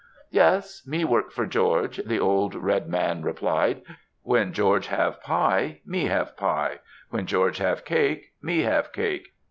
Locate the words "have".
4.87-5.21, 6.05-6.35, 7.59-7.85, 8.61-8.91